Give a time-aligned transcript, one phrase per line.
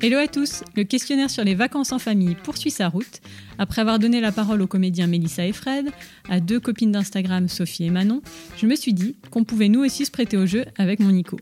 [0.00, 3.20] Hello à tous Le questionnaire sur les vacances en famille poursuit sa route.
[3.58, 5.90] Après avoir donné la parole aux comédiens Mélissa et Fred,
[6.28, 8.22] à deux copines d'Instagram, Sophie et Manon,
[8.56, 11.36] je me suis dit qu'on pouvait nous aussi se prêter au jeu avec mon Nico.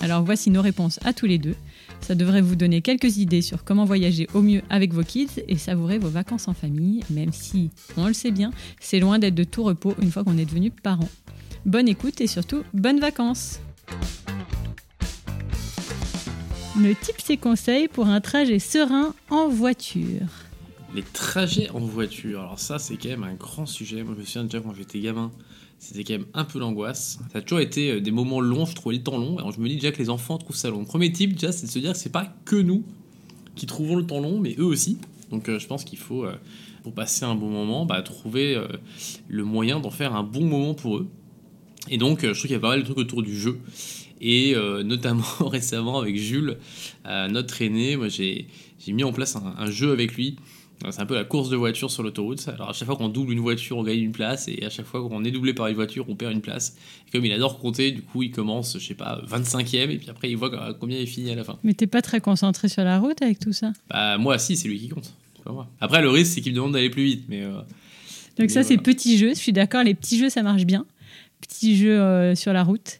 [0.00, 1.56] Alors voici nos réponses à tous les deux.
[2.00, 5.58] Ça devrait vous donner quelques idées sur comment voyager au mieux avec vos kids et
[5.58, 9.44] savourer vos vacances en famille, même si, on le sait bien, c'est loin d'être de
[9.44, 11.08] tout repos une fois qu'on est devenu parent.
[11.66, 13.60] Bonne écoute et surtout, bonnes vacances
[16.82, 20.26] Le tips et conseils pour un trajet serein en voiture.
[20.94, 24.02] Les trajets en voiture, alors ça c'est quand même un grand sujet.
[24.02, 25.30] Moi je me souviens déjà quand j'étais gamin,
[25.78, 27.18] c'était quand même un peu l'angoisse.
[27.32, 29.36] Ça a toujours été euh, des moments longs, je trouvais le temps long.
[29.36, 30.86] Alors je me dis déjà que les enfants trouvent ça long.
[30.86, 32.82] Premier type déjà c'est de se dire que c'est pas que nous
[33.56, 34.96] qui trouvons le temps long, mais eux aussi.
[35.30, 36.34] Donc euh, je pense qu'il faut, euh,
[36.82, 38.58] pour passer un bon moment, bah, trouver
[39.28, 41.08] le moyen d'en faire un bon moment pour eux.
[41.90, 43.60] Et donc je trouve qu'il y a pas mal de trucs autour du jeu.
[44.20, 46.58] Et euh, notamment récemment avec Jules,
[47.06, 48.46] euh, notre aîné, moi j'ai
[48.84, 50.36] j'ai mis en place un, un jeu avec lui.
[50.84, 52.48] Euh, C'est un peu la course de voiture sur l'autoroute.
[52.48, 54.86] Alors à chaque fois qu'on double une voiture, on gagne une place, et à chaque
[54.86, 56.76] fois qu'on est doublé par une voiture, on perd une place.
[57.06, 60.08] Et comme il adore compter, du coup il commence, je sais pas, 25ème, et puis
[60.08, 61.58] après il voit combien il finit à la fin.
[61.64, 63.72] Mais t'es pas très concentré sur la route avec tout ça?
[63.90, 65.12] Bah moi si, c'est lui qui compte.
[65.36, 65.68] c'est pas moi.
[65.82, 67.60] Après le risque c'est qu'il me demande d'aller plus vite, mais euh,
[68.38, 68.82] Donc ça, c'est voilà.
[68.82, 69.30] petits jeux.
[69.34, 70.86] Je suis d'accord, les petits jeux, ça marche bien.
[71.42, 72.99] Petits jeux euh, sur la route,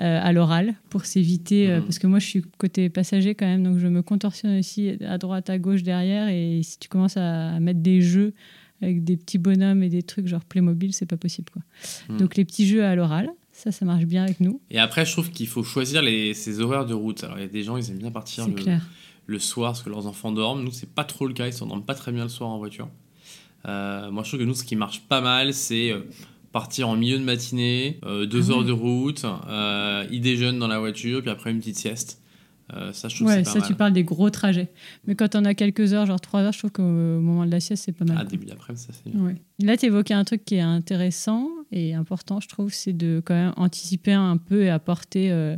[0.00, 1.68] euh, à l'oral, pour s'éviter...
[1.68, 1.84] euh, Mhm.
[1.84, 5.18] parce que moi, je suis côté passager quand même, donc je me contorsionne aussi à
[5.18, 6.28] droite, à gauche, derrière.
[6.28, 8.32] Et si tu commences à mettre des jeux
[8.80, 11.50] avec des petits bonhommes et des trucs genre Playmobil, c'est pas possible.
[11.52, 11.62] Quoi.
[12.08, 12.18] Mhm.
[12.18, 14.60] Donc les petits jeux à l'oral, ça, ça marche bien avec nous.
[14.70, 17.22] Et après, je trouve qu'il faut choisir les, ses horaires de route.
[17.22, 18.46] Alors, il y a des gens, ils aiment bien partir
[19.26, 20.64] le, soir parce que leurs enfants dorment.
[20.64, 21.46] Nous, c'est pas trop le cas.
[21.46, 22.88] Ils s'endorment pas très bien le soir en voiture.
[23.68, 25.92] Euh, moi, je trouve que nous, ce qui marche pas mal, c'est
[26.52, 28.64] partir en milieu de matinée, euh, deux Ah heures ouais.
[28.66, 32.18] de route, euh, ils déjeunent dans la voiture, puis après une petite sieste.
[32.74, 33.68] Euh, ça, je trouve Ouais, ça, mal.
[33.68, 34.70] tu parles des gros trajets.
[35.06, 37.60] Mais quand on a quelques heures, genre trois heures, je trouve qu'au moment de la
[37.60, 38.16] sieste, c'est pas mal.
[38.20, 39.20] Ah, début d'après-midi, ça, c'est bien.
[39.20, 39.34] Ouais.
[39.58, 43.34] Là, tu évoquais un truc qui est intéressant et important, je trouve, c'est de quand
[43.34, 45.56] même anticiper un peu et apporter, euh,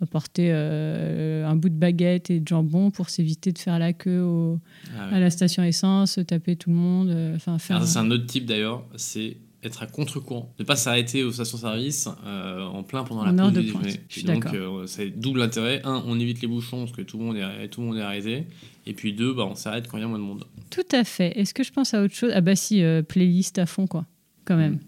[0.00, 4.22] apporter euh, un bout de baguette et de jambon pour s'éviter de faire la queue
[4.22, 4.58] au-
[4.98, 5.16] Ah, ouais.
[5.16, 7.08] à la station essence, taper tout le monde.
[7.10, 7.86] euh, faire.
[7.86, 10.52] C'est un autre type d'ailleurs, c'est être à contre-courant.
[10.58, 14.00] Ne pas s'arrêter aux stations-service euh, en plein pendant la pause de déjeuner.
[14.08, 15.80] je suis Et donc, euh, c'est double intérêt.
[15.84, 18.02] Un, on évite les bouchons parce que tout le monde est, tout le monde est
[18.02, 18.46] arrêté.
[18.86, 20.44] Et puis deux, bah, on s'arrête quand il y a moins de monde.
[20.70, 21.38] Tout à fait.
[21.38, 22.30] Est-ce que je pense à autre chose?
[22.34, 24.06] Ah bah si, euh, playlist à fond, quoi.
[24.44, 24.78] Quand même.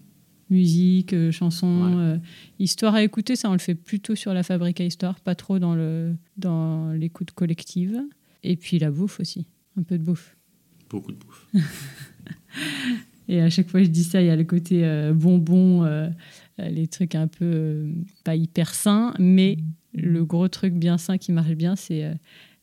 [0.49, 2.19] Musique, euh, chansons, Ouais.
[2.57, 5.59] histoire à écouter, ça on le fait plutôt sur la fabrique à histoire, pas trop
[5.59, 8.01] dans le dans l'écoute collective.
[8.41, 9.45] Et puis la bouffe aussi,
[9.77, 10.35] un peu de bouffe.
[10.89, 11.45] Beaucoup de bouffe.
[13.29, 15.85] Et à chaque fois que je dis ça, il y a le côté euh, bonbon,
[15.85, 16.09] euh,
[16.59, 17.91] euh, les trucs un peu euh,
[18.23, 19.57] pas hyper sains, mais
[19.93, 22.11] le gros truc bien sain qui marche bien, c'est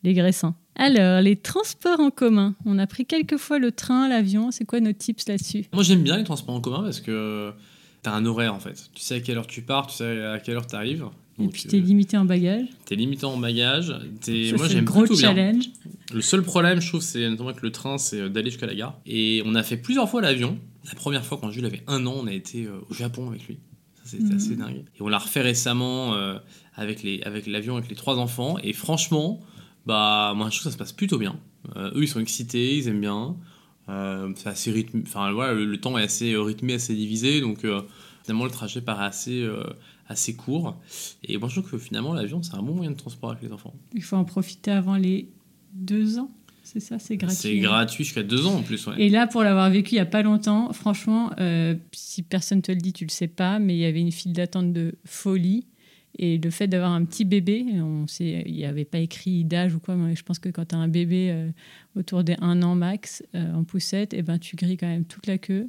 [0.02, 0.54] les graissins.
[0.74, 2.54] Alors, les transports en commun.
[2.66, 4.50] On a pris quelques fois le train, l'avion.
[4.50, 5.64] C'est quoi nos tips là-dessus?
[5.72, 7.52] Moi, j'aime bien les transports en commun parce que
[8.02, 8.90] t'as un horaire en fait.
[8.94, 11.04] Tu sais à quelle heure tu pars, tu sais à quelle heure t'arrives.
[11.38, 12.66] Et Donc, puis, t'es euh, limité en bagage.
[12.86, 13.92] t'es limité en bagage.
[14.20, 15.52] T'es- Ça, Moi, j'aime gros bien.
[16.14, 18.74] Le seul problème, je trouve, c'est notamment avec le train, c'est euh, d'aller jusqu'à la
[18.74, 18.98] gare.
[19.06, 20.58] Et on a fait plusieurs fois l'avion.
[20.86, 23.46] La première fois, quand Jules avait un an, on a été euh, au Japon avec
[23.48, 23.58] lui.
[23.96, 24.36] Ça, c'était Mhm.
[24.36, 24.84] assez dingue.
[24.96, 26.38] Et on l'a refait récemment euh,
[26.74, 28.56] avec les avec l'avion avec les trois enfants.
[28.62, 29.40] Et franchement,
[29.84, 31.40] bah, moi, je trouve que ça se passe plutôt bien.
[31.74, 33.36] Euh, eux, ils sont excités, ils aiment bien.
[33.88, 35.02] Euh, c'est assez rythmé.
[35.06, 37.40] Enfin, voilà, le, le temps est assez rythmé, assez divisé.
[37.40, 37.66] Donc,
[38.22, 39.48] finalement, le trajet paraît assez,
[40.08, 40.76] assez court.
[41.24, 43.52] Et moi, je trouve que finalement, l'avion, c'est un bon moyen de transport avec les
[43.52, 43.74] enfants.
[43.94, 45.28] Il faut en profiter avant les
[45.72, 46.30] deux ans.
[46.62, 47.36] C'est ça, c'est gratuit.
[47.36, 48.86] C'est gratuit jusqu'à deux ans en plus.
[48.88, 48.94] Ouais.
[48.98, 52.72] Et là, pour l'avoir vécu il y a pas longtemps, franchement, euh, si personne te
[52.72, 55.66] le dit, tu le sais pas, mais il y avait une file d'attente de folie.
[56.18, 59.74] Et le fait d'avoir un petit bébé, on sait, il n'y avait pas écrit d'âge
[59.74, 61.50] ou quoi, mais je pense que quand tu as un bébé euh,
[61.94, 65.26] autour des 1 an max euh, en poussette, et ben, tu grilles quand même toute
[65.26, 65.66] la queue.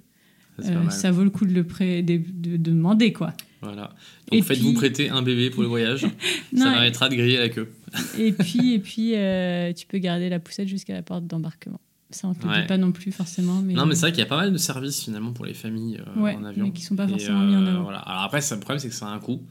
[0.59, 2.21] Ça, Euh, ça vaut le coup de le pré- de
[2.57, 3.33] demander, quoi.
[3.61, 3.89] Voilà.
[4.31, 6.03] Donc faites-vous puis- prêter un bébé pour le voyage.
[6.53, 7.71] Non, ça et- permettra de griller la queue.
[8.17, 11.79] Et puis, et puis euh, tu peux garder la poussette jusqu'à la porte d'embarquement.
[12.09, 12.65] Ça, on ne Ouais.
[12.67, 13.61] pas non plus forcément.
[13.61, 13.73] Mais...
[13.73, 15.99] Non, mais c'est vrai qu'il y a pas mal de services finalement pour les familles
[16.15, 16.65] euh, Ouais, en avion.
[16.65, 17.83] mais qui sont pas Et, forcément mis en euh, avant.
[17.83, 17.99] Voilà.
[17.99, 19.41] Alors après, ça, le problème, c'est que ça a un coût.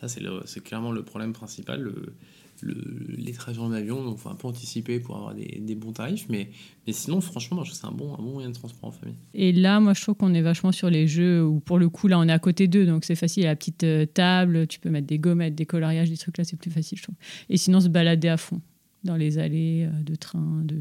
[0.00, 1.80] Ça, c'est, clairement le problème principal.
[1.80, 2.14] Le,
[2.60, 5.92] le- les trajets en avion, donc faut un peu anticiper pour avoir des, des bons
[5.92, 6.26] tarifs.
[6.28, 6.50] Mais,
[6.86, 8.88] mais sinon, franchement, moi, je trouve que c'est un bon, un bon moyen de transport
[8.88, 9.16] en famille.
[9.34, 12.08] Et là, moi, je trouve qu'on est vachement sur les jeux où, pour le coup,
[12.08, 13.42] là, on est à côté d'eux, donc c'est facile.
[13.42, 16.16] Il y a la petite euh, table, tu peux mettre des gommettes, des coloriages, des
[16.16, 17.16] trucs là, c'est plus facile, je trouve.
[17.48, 18.60] Et sinon, se balader à fond
[19.04, 20.78] dans les allées euh, de train, de,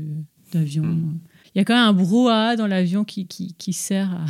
[0.53, 0.83] d'avion.
[0.83, 1.19] Mm.
[1.55, 4.25] Il y a quand même un brouhaha dans l'avion qui, qui, qui sert à,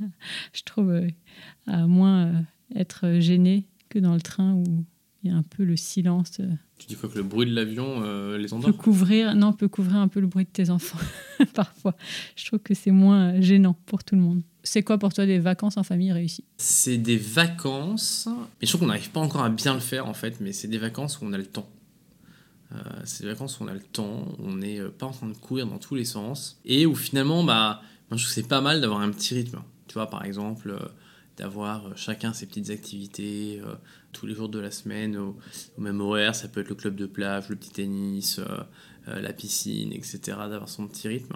[0.52, 1.08] je trouve, euh,
[1.66, 2.44] à moins
[2.74, 4.64] être gêné que dans le train où
[5.22, 6.38] Il y a un peu le silence.
[6.40, 6.48] euh,
[6.78, 9.68] Tu dis quoi que le bruit de l'avion euh, les peut endort couvrir, non, peut
[9.68, 10.98] couvrir un peu le bruit de tes enfants
[11.54, 11.94] parfois.
[12.36, 14.40] Je trouve que c'est moins euh, gênant pour tout le monde.
[14.62, 16.44] C'est quoi pour toi des vacances en famille réussies?
[16.56, 18.28] C'est des vacances,
[18.60, 20.68] mais je trouve qu'on n'arrive pas encore à bien le faire en fait, mais c'est
[20.68, 21.68] des vacances où on a le temps.
[22.72, 25.34] Euh, c'est des vacances où on a le temps, on n'est pas en train de
[25.36, 28.60] courir dans tous les sens, et où finalement, bah, moi je trouve que c'est pas
[28.60, 29.60] mal d'avoir un petit rythme.
[29.88, 30.78] Tu vois, par exemple, euh,
[31.40, 33.74] d'avoir euh, chacun ses petites activités euh,
[34.12, 35.36] tous les jours de la semaine au,
[35.78, 36.34] au même horaire.
[36.34, 40.20] Ça peut être le club de plage, le petit tennis, euh, la piscine, etc.
[40.26, 41.34] D'avoir son petit rythme.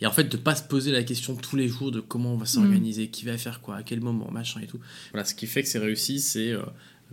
[0.00, 2.36] Et en fait, de pas se poser la question tous les jours de comment on
[2.36, 4.80] va s'organiser, qui va faire quoi, à quel moment, machin et tout.
[5.12, 6.52] Voilà, ce qui fait que c'est réussi, c'est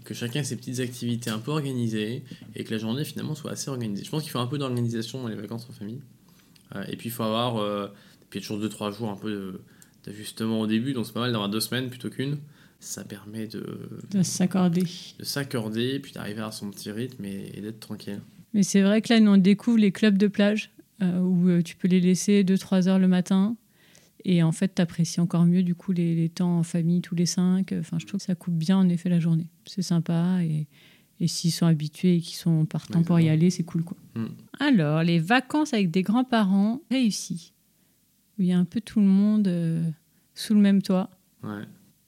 [0.04, 2.24] que chacun ait ses petites activités un peu organisées
[2.56, 4.04] et que la journée finalement soit assez organisée.
[4.04, 6.02] Je pense qu'il faut un peu d'organisation dans les vacances en famille.
[6.88, 7.88] Et puis il faut avoir, euh,
[8.30, 9.62] puis toujours 2-3 jours un peu de-
[10.06, 12.38] d'ajustement au début, donc c'est pas mal d'avoir deux semaines plutôt qu'une.
[12.80, 14.84] Ça permet de, De s'accorder.
[15.20, 18.20] de s'accorder, puis d'arriver à son petit rythme et, et d'être tranquille.
[18.54, 20.72] Mais c'est vrai que là, nous, on découvre les clubs de plage
[21.02, 23.56] euh, où euh, tu peux les laisser 2-3 heures le matin.
[24.26, 27.16] Et en fait, tu apprécies encore mieux du coup les, les temps en famille tous
[27.16, 27.74] les cinq.
[27.80, 29.48] Enfin, je trouve que ça coupe bien en effet la journée.
[29.66, 30.40] C'est sympa.
[30.44, 30.68] Et,
[31.20, 33.84] et s'ils sont habitués et qu'ils sont partants pour y aller, c'est cool.
[33.84, 33.98] quoi.
[34.16, 34.26] Mm.
[34.60, 37.54] Alors, les vacances avec des grands-parents réussies.
[38.38, 39.84] Où il y a un peu tout le monde euh,
[40.36, 41.10] sous le même toit.
[41.44, 41.64] Ouais.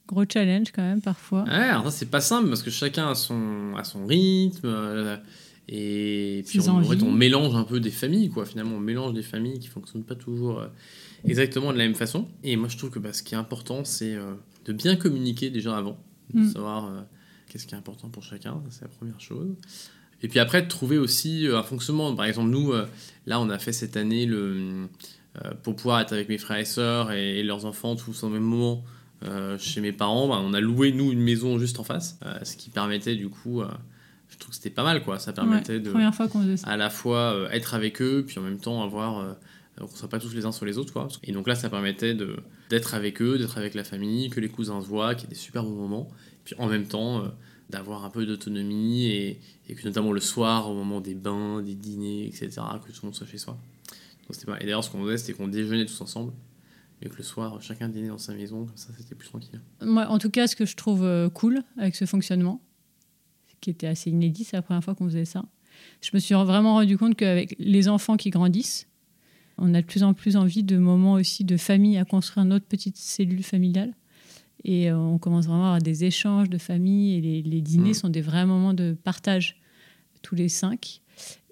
[0.06, 1.44] Gros challenge quand même parfois.
[1.44, 5.16] Ouais, alors ça c'est pas simple parce que chacun a son, a son rythme euh,
[5.68, 7.04] et puis on, en fait, envies.
[7.04, 8.44] on mélange un peu des familles quoi.
[8.44, 10.66] Finalement, on mélange des familles qui fonctionnent pas toujours euh,
[11.24, 12.28] exactement de la même façon.
[12.42, 14.14] Et moi je trouve que bah, ce qui est important c'est
[14.66, 15.98] de bien communiquer déjà avant,
[16.34, 16.50] de Mm.
[16.52, 17.06] savoir
[17.48, 19.54] qu'est-ce qui est important pour chacun, c'est la première chose.
[20.22, 22.14] Et puis après de trouver aussi un fonctionnement.
[22.14, 22.72] Par exemple nous
[23.26, 24.88] là on a fait cette année le
[25.62, 28.42] pour pouvoir être avec mes frères et sœurs et, et leurs enfants tous au même
[28.42, 28.84] moment
[29.24, 32.38] euh, chez mes parents, bah, on a loué nous une maison juste en face, euh,
[32.44, 33.68] ce qui permettait du coup, euh,
[34.28, 36.56] je trouve que c'était pas mal quoi, ça permettait Ouais, de Première fois qu'on faisait
[36.58, 36.68] ça.
[36.68, 39.32] à la fois euh, être avec eux, puis en même temps avoir euh,
[39.80, 41.08] qu'on soit pas tous les uns sur les autres quoi.
[41.24, 42.36] Et donc là ça permettait de
[42.70, 45.34] d'être avec eux, d'être avec la famille, que les cousins se voient, qu'il y ait
[45.34, 46.08] des super bons moments,
[46.44, 47.28] puis en même temps euh,
[47.70, 51.74] d'avoir un peu d'autonomie et, et que notamment le soir au moment des bains, des
[51.74, 52.50] dîners, etc.
[52.84, 53.56] que tout le monde soit chez soi.
[54.26, 56.32] Donc, c'était pas- Et d'ailleurs ce qu'on faisait c'était qu'on déjeunait tous ensemble.
[57.02, 59.60] Et que le soir, chacun dînait dans sa maison, comme ça c'était plus tranquille.
[59.82, 62.62] Moi, en tout cas, ce que je trouve euh, cool avec ce fonctionnement,
[63.60, 65.44] qui était assez inédit, c'est la première fois qu'on faisait ça.
[66.00, 68.86] Je me suis vraiment rendu compte qu'avec les enfants qui grandissent,
[69.58, 72.64] on a de plus en plus envie de moments aussi de famille à construire notre
[72.66, 73.92] petite cellule familiale.
[74.64, 77.88] Et euh, on commence vraiment à avoir des échanges de famille et les, les dîners
[77.88, 77.94] Mhm.
[77.94, 79.60] sont des vrais moments de partage
[80.22, 81.02] tous les cinq.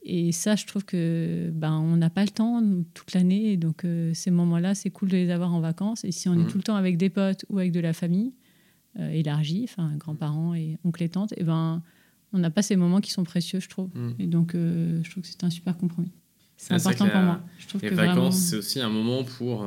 [0.05, 3.57] Et ça, je trouve que ben, on n'a pas le temps nous, toute l'année.
[3.57, 6.05] Donc, euh, ces moments-là, c'est cool de les avoir en vacances.
[6.05, 6.47] Et si on est Mhm.
[6.49, 8.33] tout le temps avec des potes ou avec de la famille
[8.99, 11.83] euh, élargie, enfin grands-parents et oncles et tantes, et ben,
[12.35, 13.89] on n'a pas ces moments qui sont précieux, je trouve.
[13.95, 14.11] Mm.
[14.19, 16.11] Et donc, euh, je trouve que c'est un super compromis.
[16.59, 17.41] C'est important pour moi.
[17.59, 19.65] Je trouve Les que vacances, vraiment- c'est aussi un moment pour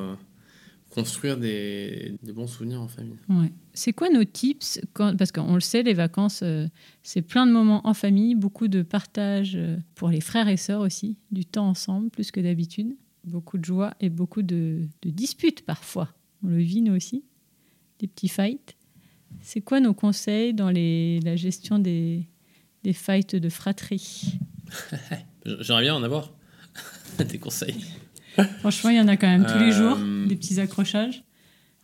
[0.96, 3.18] construire des, des bons souvenirs en famille.
[3.30, 3.52] Ouais.
[3.74, 6.68] C'est quoi nos tips quand- Parce qu'on le sait, les vacances, euh,
[7.04, 10.82] c'est plein de moments en famille, beaucoup de partage euh, pour les frères et sœurs
[10.82, 12.96] aussi, du temps ensemble plus que d'habitude,
[13.26, 16.10] beaucoup de joie et beaucoup de, de disputes parfois.
[16.44, 17.24] On le vit nous aussi,
[18.00, 18.76] des petits fights.
[19.42, 22.26] C'est quoi nos conseils dans les, la gestion des,
[22.84, 24.40] des fights de fratrie?
[25.60, 26.32] J'aimerais bien en avoir
[27.30, 27.84] des conseils.
[28.60, 31.24] Franchement, il y en a quand même tous les Euh, jours, des petits accrochages.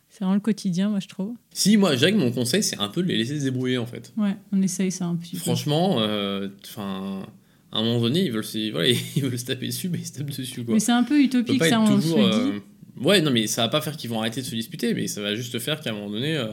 [0.08, 1.34] C'est vraiment le quotidien, moi, je trouve.
[1.54, 4.12] Si, moi, Jacques, mon conseil, c'est un peu de les laisser se débrouiller en fait.
[4.18, 5.38] Ouais, on essaye ça un petit peu.
[5.38, 7.26] Franchement, euh, enfin,
[7.72, 10.06] à un moment donné, ils veulent, se, voilà, ils veulent se taper dessus, mais ils
[10.06, 10.64] se tapent dessus.
[10.64, 10.74] Quoi.
[10.74, 13.02] Mais c'est un peu utopique, ça, on toujours, se euh, dit.
[13.02, 15.22] Ouais, non, mais ça va pas faire qu'ils vont arrêter de se disputer, mais ça
[15.22, 16.52] va juste faire qu'à un moment donné, euh,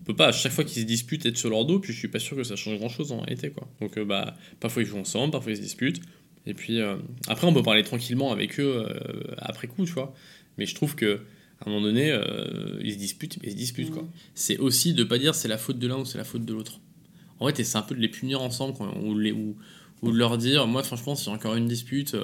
[0.00, 1.98] on peut pas à chaque fois qu'ils se disputent être sur leur dos, puis je
[1.98, 3.68] suis pas sûr que ça change grand chose en réalité, quoi.
[3.80, 6.00] Donc, euh, bah, parfois ils jouent ensemble, parfois ils se disputent,
[6.48, 6.96] et puis euh,
[7.28, 10.14] après on peut parler tranquillement avec eux euh, après coup, tu vois.
[10.56, 11.20] Mais je trouve que
[11.60, 14.08] à un moment donné, euh, ils se disputent, mais ils se disputent, quoi.
[14.34, 16.54] C'est aussi de pas dire c'est la faute de l'un ou c'est la faute de
[16.54, 16.80] l'autre.
[17.40, 19.56] En fait, c'est un peu de les punir ensemble, quoi, ou, les, ou,
[20.02, 22.16] ou de leur dire, moi franchement, y a encore une dispute,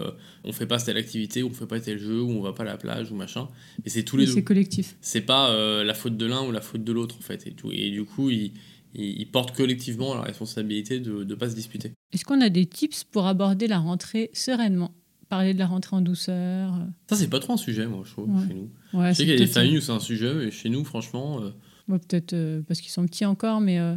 [0.45, 2.63] on fait pas telle activité, ou on fait pas tel jeu, ou on va pas
[2.63, 3.49] à la plage, ou machin.
[3.85, 4.35] Mais c'est tous les Mais deux.
[4.35, 4.97] C'est collectif.
[5.01, 5.53] C'est pas
[5.83, 7.47] la faute de l'un ou la faute de l'autre, en fait.
[7.49, 7.73] Et, tout.
[7.73, 8.53] et du coup, ils,
[8.95, 11.93] ils, ils portent collectivement la responsabilité de ne pas se disputer.
[12.13, 14.93] Est-ce qu'on a des tips pour aborder la rentrée sereinement?
[15.29, 18.13] Parler de la rentrée en douceur euh, Ça, c'est pas trop un sujet, moi, je
[18.13, 18.47] trouve, Ouais.
[18.47, 18.71] chez nous.
[19.01, 20.69] ouais, je sais c'est qu'il y a des familles où c'est un sujet, mais chez
[20.69, 21.51] nous, franchement, euh,
[21.89, 23.97] Ouais, peut-être euh, parce qu'ils sont petits encore, mais euh,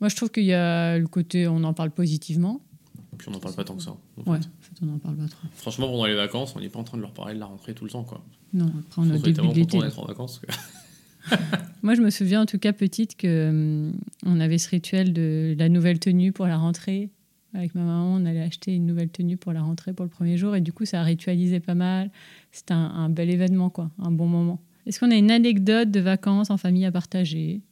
[0.00, 2.60] moi je trouve qu'il y a le côté on en parle positivement.
[3.18, 3.90] puis on n'en parle pas tant que ça.
[3.92, 4.46] en Ouais, fait.
[4.46, 5.46] en fait, on n'en parle pas trop.
[5.54, 7.74] Franchement, pendant les vacances, on n'est pas en train de leur parler de la rentrée
[7.74, 8.24] tout le temps, quoi.
[8.52, 9.78] Non, après on a début de l'été.
[9.78, 10.40] en vacances.
[10.40, 10.52] que-
[11.82, 13.92] Moi je me souviens en tout cas petite que hum,
[14.24, 17.10] on avait ce rituel de la nouvelle tenue pour la rentrée
[17.54, 20.36] Avec ma maman, on allait acheter une nouvelle tenue pour la rentrée pour le premier
[20.36, 20.56] jour.
[20.56, 22.10] Et du coup, ça a ritualisé pas mal.
[22.52, 23.90] C'était un, un bel événement, quoi.
[23.98, 24.60] Un bon moment.
[24.86, 27.62] Est-ce qu'on a une anecdote de vacances en famille à partager?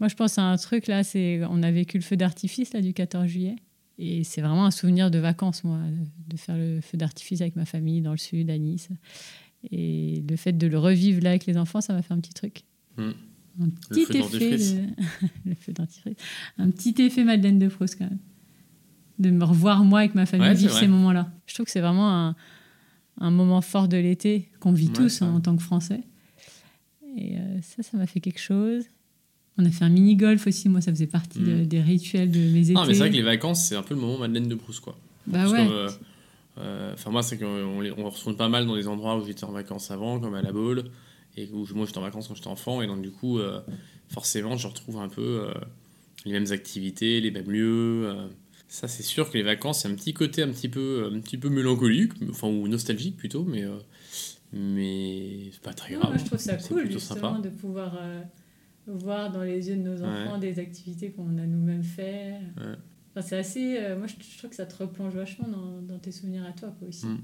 [0.00, 2.80] Moi, je pense à un truc là, c'est on a vécu le feu d'artifice là
[2.80, 3.56] du 14 juillet.
[3.98, 5.78] Et c'est vraiment un souvenir de vacances, moi,
[6.26, 8.88] de faire le feu d'artifice avec ma famille dans le sud, à Nice.
[9.70, 12.34] Et le fait de le revivre là avec les enfants, ça m'a fait un petit
[12.34, 12.64] truc.
[12.96, 13.10] Mm.
[13.60, 14.56] Un petit feu effet.
[14.56, 14.86] de-
[15.50, 16.16] le feu dentifrice.
[16.58, 18.18] Un petit effet Madeleine de Proust, quand même.
[19.18, 21.30] De me revoir, moi, avec ma famille, Ouais, vivre ces moments-là.
[21.46, 22.36] Je trouve que c'est vraiment un,
[23.18, 26.00] un moment fort de l'été qu'on vit Ouais, tous hein, en tant que Français.
[27.16, 28.84] Et euh, ça, ça m'a fait quelque chose.
[29.58, 30.70] On a fait un mini-golf aussi.
[30.70, 31.44] Moi, ça faisait partie Mm.
[31.44, 32.72] de- des rituels de mes étés.
[32.72, 34.80] Non, mais c'est vrai que les vacances, c'est un peu le moment Madeleine de Proust,
[34.80, 34.96] quoi.
[35.26, 35.68] Bah Parce ouais.
[35.70, 35.90] euh,
[36.58, 39.44] euh, Enfin, moi, c'est qu'on les- on retourne pas mal dans des endroits où j'étais
[39.44, 40.84] en vacances avant, comme à la Baule,
[41.36, 43.60] et où moi j'étais en vacances quand j'étais enfant, et donc du coup, euh,
[44.08, 45.54] forcément, je retrouve un peu euh,
[46.24, 48.08] les mêmes activités, les mêmes lieux.
[48.08, 48.28] euh.
[48.68, 51.36] Ça, c'est sûr que les vacances, c'est un petit côté un petit peu, un petit
[51.38, 53.64] peu mélancolique, enfin, ou nostalgique plutôt, mais,
[54.52, 56.10] mais c'est pas très Non, grave.
[56.12, 57.40] moi, je trouve ça C'est cool, justement, sympa.
[57.40, 57.98] de pouvoir
[58.86, 62.32] voir dans les yeux de nos enfants des activités qu'on a nous-mêmes fait.
[62.58, 62.74] Ouais.
[63.14, 63.78] Enfin, c'est assez.
[63.98, 66.74] moi, je, je trouve que ça te replonge vachement dans, dans tes souvenirs à toi,
[66.78, 67.06] quoi, aussi.
[67.06, 67.20] Mm.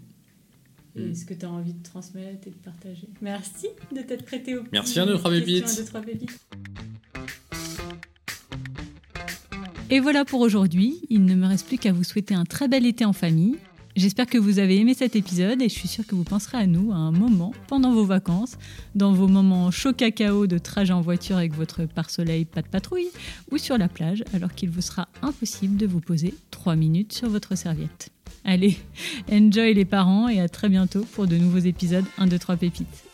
[0.99, 1.14] Et Mm.
[1.14, 3.09] ce que tu as envie de transmettre et de partager?
[3.21, 5.85] Merci de t'être prêté au Merci à deux, trois pépites.
[5.87, 6.00] trois.
[9.90, 11.00] Et voilà pour aujourd'hui.
[11.09, 13.57] Il ne me reste plus qu'à vous souhaiter un très bel été en famille.
[13.97, 16.67] J'espère que vous avez aimé cet épisode et je suis sûre que vous penserez à
[16.67, 18.57] nous à un moment pendant vos vacances,
[18.95, 23.09] dans vos moments chaud cacao de trajet en voiture avec votre pare-soleil pas de patrouille
[23.50, 27.28] ou sur la plage alors qu'il vous sera impossible de vous poser 3 minutes sur
[27.28, 28.11] votre serviette.
[28.50, 28.78] Allez,
[29.31, 33.05] enjoy les parents et à très bientôt pour de nouveaux épisodes 1, 2, 3 pépites.